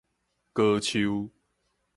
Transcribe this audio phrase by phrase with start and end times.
[0.55, 1.29] 高樹